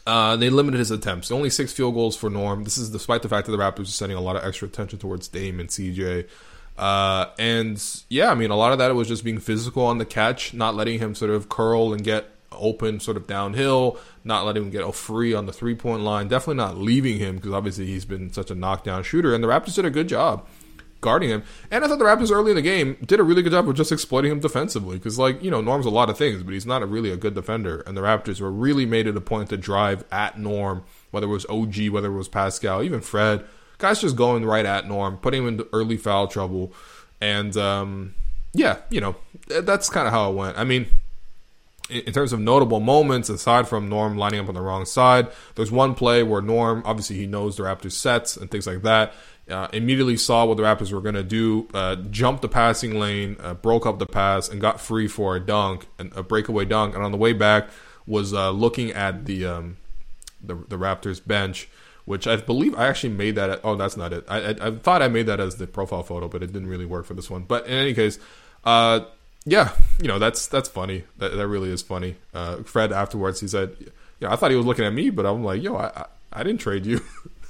[0.06, 1.30] uh, they limited his attempts.
[1.30, 2.64] Only six field goals for Norm.
[2.64, 4.98] This is despite the fact that the Raptors are sending a lot of extra attention
[4.98, 6.26] towards Dame and CJ.
[6.76, 10.06] Uh, and yeah, I mean, a lot of that was just being physical on the
[10.06, 14.64] catch, not letting him sort of curl and get open sort of downhill, not letting
[14.64, 18.04] him get free on the three point line, definitely not leaving him because obviously he's
[18.04, 19.34] been such a knockdown shooter.
[19.34, 20.46] And the Raptors did a good job
[21.00, 21.42] guarding him.
[21.70, 23.74] And I thought the Raptors early in the game did a really good job of
[23.74, 26.64] just exploiting him defensively because, like, you know, Norm's a lot of things, but he's
[26.64, 27.80] not a really a good defender.
[27.80, 31.30] And the Raptors were really made it a point to drive at Norm, whether it
[31.30, 33.44] was OG, whether it was Pascal, even Fred
[33.82, 36.72] guys just going right at Norm, putting him into early foul trouble,
[37.20, 38.14] and um,
[38.54, 39.16] yeah, you know
[39.48, 40.56] that's kind of how it went.
[40.56, 40.86] I mean,
[41.90, 45.72] in terms of notable moments, aside from Norm lining up on the wrong side, there's
[45.72, 49.12] one play where Norm, obviously, he knows the Raptors sets and things like that.
[49.50, 53.36] Uh, immediately saw what the Raptors were going to do, uh, jumped the passing lane,
[53.40, 56.94] uh, broke up the pass, and got free for a dunk, and a breakaway dunk.
[56.94, 57.68] And on the way back,
[58.06, 59.76] was uh, looking at the, um,
[60.40, 61.68] the the Raptors bench
[62.04, 63.50] which I believe I actually made that.
[63.50, 64.24] At, oh, that's not it.
[64.28, 66.86] I, I, I thought I made that as the profile photo, but it didn't really
[66.86, 67.42] work for this one.
[67.42, 68.18] But in any case,
[68.64, 69.00] uh,
[69.44, 71.04] yeah, you know that's that's funny.
[71.18, 72.16] That that really is funny.
[72.34, 73.76] Uh, Fred afterwards he said,
[74.20, 76.60] "Yeah, I thought he was looking at me, but I'm like, yo, I I, didn't
[76.60, 77.00] trade you."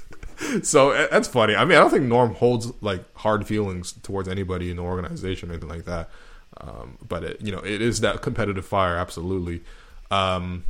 [0.63, 1.55] so that's funny.
[1.55, 5.51] I mean, I don't think Norm holds like hard feelings towards anybody in the organization
[5.51, 6.11] or anything like that.
[6.59, 9.63] Um, but it, you know, it is that competitive fire, absolutely.
[10.11, 10.65] Um,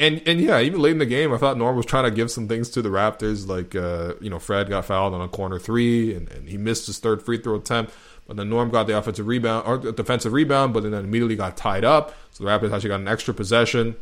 [0.00, 2.30] and and yeah, even late in the game, I thought Norm was trying to give
[2.30, 3.46] some things to the Raptors.
[3.46, 6.86] Like uh, you know, Fred got fouled on a corner three, and, and, he missed
[6.86, 7.92] his third free throw attempt.
[8.26, 11.84] But then Norm got the offensive rebound or defensive rebound, but then immediately got tied
[11.84, 12.14] up.
[12.30, 13.94] So the Raptors actually got an extra possession,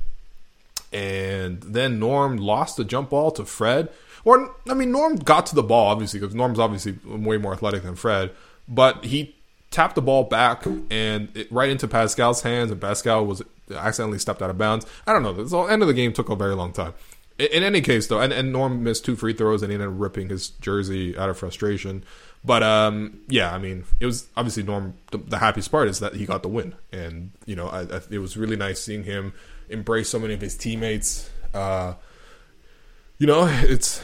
[0.92, 3.88] and then Norm lost the jump ball to Fred.
[4.24, 7.82] Or I mean, Norm got to the ball obviously because Norm's obviously way more athletic
[7.82, 8.30] than Fred,
[8.68, 9.34] but he
[9.70, 13.42] tapped the ball back and it, right into Pascal's hands, and Pascal was
[13.74, 14.86] accidentally stepped out of bounds.
[15.06, 15.32] I don't know.
[15.32, 16.94] The end of the game took a very long time.
[17.38, 19.94] In, any case, though, and, and, Norm missed two free throws and he ended up
[19.96, 22.02] ripping his jersey out of frustration.
[22.44, 24.94] But um, yeah, I mean, it was obviously Norm.
[25.12, 28.00] The, the, happiest part is that he got the win, and you know, I, I,
[28.10, 29.32] it was really nice seeing him
[29.68, 31.30] embrace so many of his teammates.
[31.54, 31.94] Uh,
[33.18, 34.02] you know, it's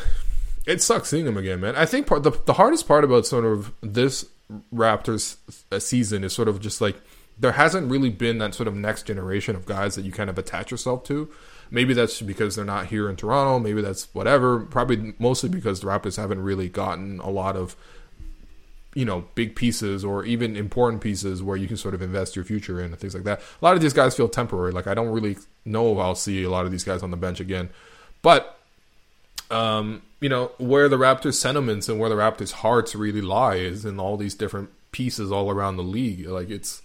[0.67, 1.75] it sucks seeing him again, man.
[1.77, 4.27] I think part the, the hardest part about sort of this
[4.73, 5.37] Raptors
[5.73, 6.97] uh, season is sort of just like
[7.39, 10.39] there hasn't really been that sort of next generation of guys that you kind of
[10.39, 11.31] attach yourself to.
[11.71, 13.59] Maybe that's because they're not here in Toronto.
[13.59, 14.61] Maybe that's whatever.
[14.61, 17.75] Probably mostly because the Raptors haven't really gotten a lot of,
[18.95, 22.45] you know, big pieces or even important pieces where you can sort of invest your
[22.45, 23.41] future in and things like that.
[23.41, 24.71] A lot of these guys feel temporary.
[24.71, 27.17] Like I don't really know if I'll see a lot of these guys on the
[27.17, 27.71] bench again.
[28.23, 28.57] But,
[29.51, 33.85] um, you know, where the Raptors' sentiments and where the Raptors' hearts really lie is
[33.85, 36.27] in all these different pieces all around the league.
[36.29, 36.83] Like it's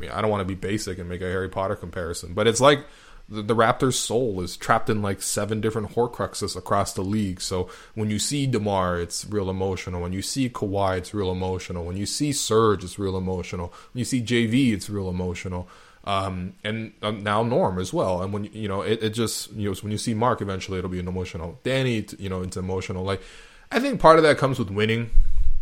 [0.00, 2.60] mean, I don't want to be basic and make a Harry Potter comparison, but it's
[2.60, 2.86] like
[3.28, 7.40] the, the, Raptors' soul is trapped in like seven different Horcruxes across the league.
[7.40, 10.02] So when you see Demar, it's real emotional.
[10.02, 11.84] When you see Kawhi, it's real emotional.
[11.84, 13.72] When you see Serge, it's real emotional.
[13.92, 15.68] When you see JV, it's real emotional.
[16.04, 18.22] Um, and um, now Norm as well.
[18.22, 20.90] And when you know, it, it just you know, when you see Mark, eventually it'll
[20.90, 21.58] be an emotional.
[21.64, 23.02] Danny, you know, it's emotional.
[23.02, 23.20] Like
[23.72, 25.10] I think part of that comes with winning.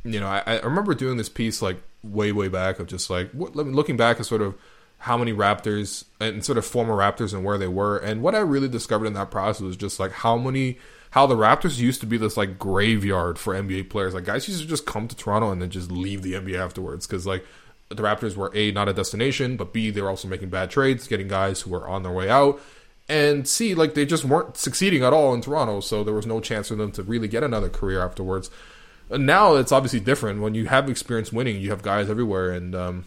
[0.05, 3.31] You know, I, I remember doing this piece like way way back of just like
[3.33, 4.55] what, looking back at sort of
[4.99, 7.99] how many Raptors and sort of former Raptors and where they were.
[7.99, 10.79] And what I really discovered in that process was just like how many
[11.11, 14.15] how the Raptors used to be this like graveyard for NBA players.
[14.15, 17.07] Like guys used to just come to Toronto and then just leave the NBA afterwards
[17.07, 17.45] because like
[17.89, 21.07] the Raptors were a not a destination, but b they were also making bad trades,
[21.07, 22.61] getting guys who were on their way out,
[23.09, 26.41] and c like they just weren't succeeding at all in Toronto, so there was no
[26.41, 28.51] chance for them to really get another career afterwards.
[29.11, 31.61] Now it's obviously different when you have experience winning.
[31.61, 33.05] You have guys everywhere, and um,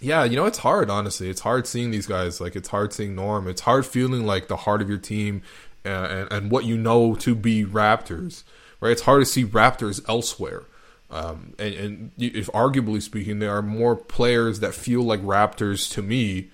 [0.00, 0.90] yeah, you know it's hard.
[0.90, 2.40] Honestly, it's hard seeing these guys.
[2.40, 3.48] Like it's hard seeing Norm.
[3.48, 5.42] It's hard feeling like the heart of your team
[5.84, 8.42] and, and what you know to be Raptors,
[8.80, 8.92] right?
[8.92, 10.64] It's hard to see Raptors elsewhere.
[11.10, 16.02] Um, and, and if arguably speaking, there are more players that feel like Raptors to
[16.02, 16.50] me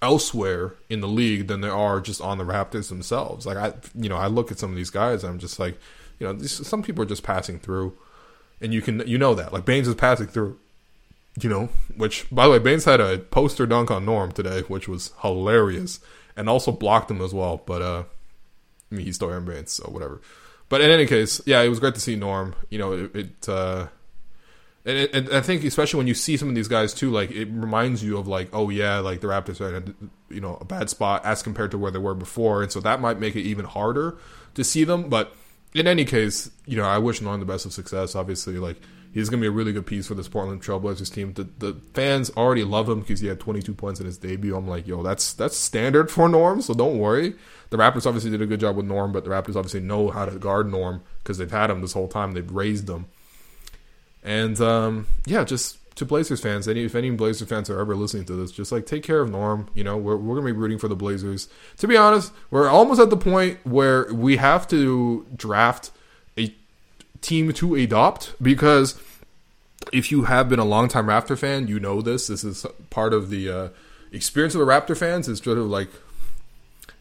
[0.00, 3.46] elsewhere in the league than there are just on the Raptors themselves.
[3.46, 5.78] Like I, you know, I look at some of these guys, I'm just like,
[6.22, 7.96] you know, some people are just passing through,
[8.60, 9.52] and you can, you know that.
[9.52, 10.56] Like Baynes is passing through,
[11.40, 11.68] you know.
[11.96, 15.98] Which, by the way, Baynes had a poster dunk on Norm today, which was hilarious,
[16.36, 17.60] and also blocked him as well.
[17.66, 18.04] But uh,
[18.90, 20.20] I mean, he's still Aron Baynes, so whatever.
[20.68, 22.54] But in any case, yeah, it was great to see Norm.
[22.70, 23.88] You know, it, it uh,
[24.84, 27.32] and, it, and, I think especially when you see some of these guys too, like
[27.32, 29.92] it reminds you of like, oh yeah, like the Raptors had
[30.30, 33.00] you know a bad spot as compared to where they were before, and so that
[33.00, 34.18] might make it even harder
[34.54, 35.08] to see them.
[35.08, 35.34] But
[35.74, 38.14] in any case, you know, I wish Norm the best of success.
[38.14, 38.76] Obviously, like
[39.12, 41.32] he's going to be a really good piece for this Portland Trailblazers team.
[41.34, 44.56] The, the fans already love him because he had 22 points in his debut.
[44.56, 47.34] I'm like, yo, that's that's standard for Norm, so don't worry.
[47.70, 50.26] The Raptors obviously did a good job with Norm, but the Raptors obviously know how
[50.26, 52.32] to guard Norm because they've had him this whole time.
[52.32, 53.06] They've raised him,
[54.22, 58.24] and um, yeah, just to Blazers fans, any if any Blazers fans are ever listening
[58.26, 59.68] to this, just like take care of Norm.
[59.74, 61.48] You know, we're we're gonna be rooting for the Blazers.
[61.78, 65.90] To be honest, we're almost at the point where we have to draft
[66.38, 66.54] a
[67.20, 69.00] team to adopt because
[69.92, 72.28] if you have been a longtime Raptor fan, you know this.
[72.28, 73.68] This is part of the uh,
[74.12, 75.28] experience of the Raptor fans.
[75.28, 75.90] Is sort of like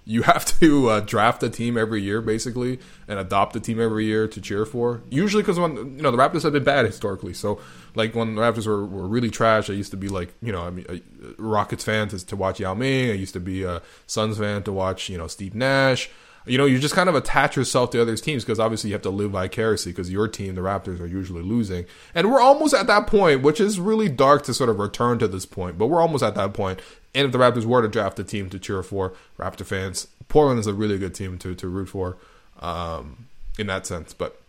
[0.06, 4.06] you have to uh, draft a team every year, basically, and adopt a team every
[4.06, 5.02] year to cheer for.
[5.10, 7.60] Usually, because when you know the Raptors have been bad historically, so
[7.96, 10.62] like when the Raptors were, were really trash, I used to be like you know
[10.62, 11.02] I mean a
[11.42, 13.12] Rockets fan to, to watch Yao Ming.
[13.12, 16.10] I used to be a Suns fan to watch you know Steve Nash
[16.46, 19.04] you know, you just kind of attach yourself to other teams because obviously you have
[19.04, 21.86] to live vicariously because your team, the Raptors, are usually losing.
[22.16, 25.28] And we're almost at that point, which is really dark to sort of return to
[25.28, 26.80] this point, but we're almost at that point.
[27.14, 30.60] And if the Raptors were to draft a team to cheer for, Raptor fans, Portland
[30.60, 32.18] is a really good team to, to root for
[32.60, 33.28] um,
[33.60, 34.14] in that sense.
[34.14, 34.42] But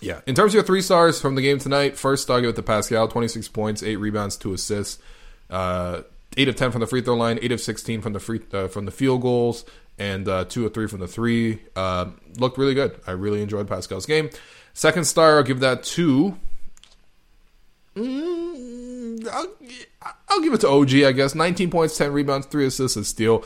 [0.00, 2.56] yeah, in terms of your three stars from the game tonight, first I'll give it
[2.56, 5.00] to Pascal, 26 points, 8 rebounds, 2 assists.
[5.48, 6.02] Uh,
[6.36, 8.68] eight of ten from the free throw line, eight of sixteen from the free uh,
[8.68, 9.64] from the field goals,
[9.98, 11.60] and uh, two or three from the three.
[11.76, 12.06] Uh,
[12.38, 13.00] looked really good.
[13.06, 14.30] I really enjoyed Pascal's game.
[14.72, 16.36] Second star, I'll give that to.
[17.96, 19.54] Mm, I'll,
[20.28, 21.34] I'll, give it to OG, I guess.
[21.34, 23.44] 19 points, 10 rebounds, 3 assists, and steal.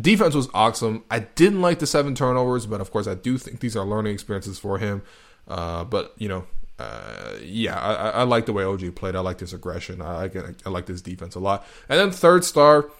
[0.00, 1.02] defense was awesome.
[1.10, 4.14] I didn't like the seven turnovers, but of course, I do think these are learning
[4.14, 5.02] experiences for him.
[5.48, 6.46] Uh, but, you know,
[6.78, 9.14] uh, yeah, I, I, like the way OG played.
[9.14, 10.00] I like his aggression.
[10.00, 10.30] I, I,
[10.66, 11.66] I like this defense a lot.
[11.88, 12.90] And then third star,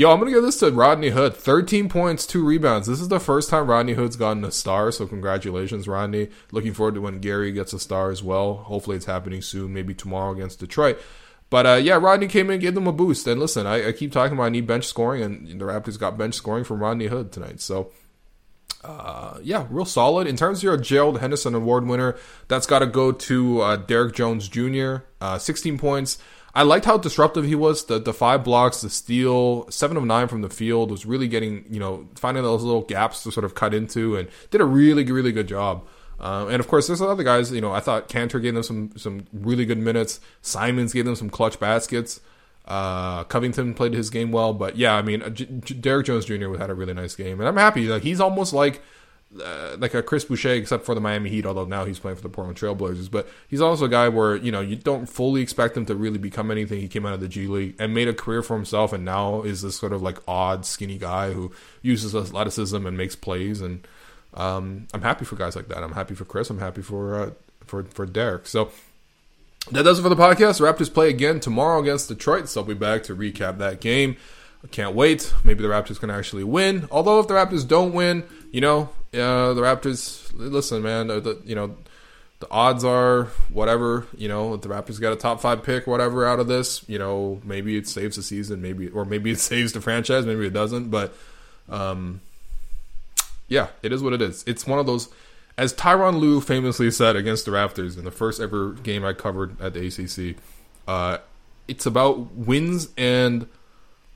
[0.00, 1.36] Yo, I'm gonna give this to Rodney Hood.
[1.36, 2.86] 13 points, two rebounds.
[2.86, 6.30] This is the first time Rodney Hood's gotten a star, so congratulations, Rodney.
[6.52, 8.54] Looking forward to when Gary gets a star as well.
[8.54, 10.98] Hopefully, it's happening soon, maybe tomorrow against Detroit.
[11.50, 13.26] But uh, yeah, Rodney came in, gave them a boost.
[13.26, 16.16] And listen, I, I, keep talking about I need bench scoring, and the Raptors got
[16.16, 17.60] bench scoring from Rodney Hood tonight.
[17.60, 17.92] So
[18.82, 20.26] uh, yeah, real solid.
[20.26, 22.16] In terms of your Gerald Henderson Award winner,
[22.48, 25.04] that's got to go to uh, Derrick Jones Jr.
[25.20, 26.16] Uh, 16 points.
[26.54, 27.84] I liked how disruptive he was.
[27.84, 31.64] The the five blocks, the steal, seven of nine from the field was really getting
[31.70, 35.04] you know finding those little gaps to sort of cut into, and did a really
[35.04, 35.86] really good job.
[36.18, 37.50] Uh, and of course, there's other guys.
[37.52, 40.20] You know, I thought Kanter gave them some some really good minutes.
[40.42, 42.20] Simons gave them some clutch baskets.
[42.66, 46.54] Uh, Covington played his game well, but yeah, I mean, J- J- Derrick Jones Jr.
[46.56, 47.86] had a really nice game, and I'm happy.
[47.86, 48.82] Like he's almost like
[49.38, 52.22] uh, like a Chris Boucher, except for the Miami Heat, although now he's playing for
[52.22, 53.10] the Portland Trailblazers.
[53.10, 56.18] But he's also a guy where you know you don't fully expect him to really
[56.18, 56.80] become anything.
[56.80, 59.42] He came out of the G League and made a career for himself, and now
[59.42, 63.60] is this sort of like odd, skinny guy who uses athleticism and makes plays.
[63.60, 63.86] And
[64.34, 65.82] um, I'm happy for guys like that.
[65.82, 66.50] I'm happy for Chris.
[66.50, 67.30] I'm happy for uh,
[67.64, 68.46] for for Derrick.
[68.46, 68.70] So.
[69.72, 70.58] That does it for the podcast.
[70.58, 74.16] Raptors play again tomorrow against Detroit, so I'll be back to recap that game.
[74.62, 75.32] I can't wait.
[75.42, 76.86] Maybe the Raptors can actually win.
[76.90, 80.30] Although if the Raptors don't win, you know, uh, the Raptors.
[80.34, 81.08] Listen, man.
[81.08, 81.76] The, you know,
[82.40, 84.06] the odds are whatever.
[84.16, 86.98] You know, if the Raptors got a top five pick, whatever, out of this, you
[86.98, 90.52] know, maybe it saves the season, maybe or maybe it saves the franchise, maybe it
[90.52, 90.90] doesn't.
[90.90, 91.14] But,
[91.68, 92.20] um,
[93.48, 94.44] yeah, it is what it is.
[94.46, 95.08] It's one of those.
[95.58, 99.60] As Tyronn Lue famously said against the Raptors in the first ever game I covered
[99.60, 100.36] at the ACC,
[100.88, 101.18] uh,
[101.68, 103.46] it's about wins and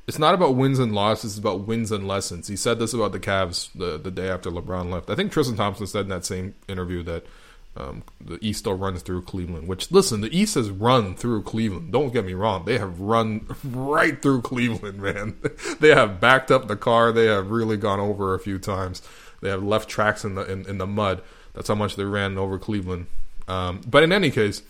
[0.06, 2.48] it's not about wins and losses, it's about wins and lessons.
[2.48, 5.10] He said this about the Cavs the, the day after LeBron left.
[5.10, 7.24] I think Tristan Thompson said in that same interview that
[7.76, 11.90] um, the East still runs through Cleveland, which, listen, the East has run through Cleveland.
[11.90, 12.64] Don't get me wrong.
[12.64, 15.36] They have run right through Cleveland, man.
[15.80, 17.10] they have backed up the car.
[17.10, 19.02] They have really gone over a few times.
[19.40, 21.22] They have left tracks in the in, in the mud.
[21.54, 23.06] That's how much they ran over Cleveland.
[23.48, 24.62] Um, but in any case,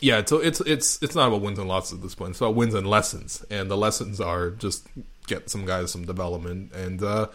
[0.00, 2.30] yeah, so it's it's it's not about wins and losses at this point.
[2.30, 4.86] It's about wins and lessons, and the lessons are just
[5.26, 7.28] get some guys some development and uh,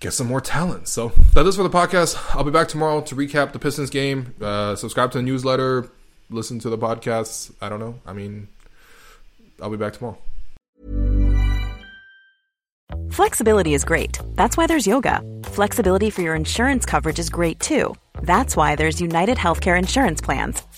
[0.00, 0.88] get some more talent.
[0.88, 2.16] So that is for the podcast.
[2.36, 4.34] I'll be back tomorrow to recap the Pistons game.
[4.40, 5.90] Uh, subscribe to the newsletter,
[6.30, 7.52] listen to the podcasts.
[7.60, 7.98] I don't know.
[8.06, 8.48] I mean,
[9.60, 10.18] I'll be back tomorrow.
[13.10, 14.18] Flexibility is great.
[14.36, 15.22] That's why there's yoga.
[15.42, 17.94] Flexibility for your insurance coverage is great too.
[18.22, 20.62] That's why there's United Healthcare Insurance Plans.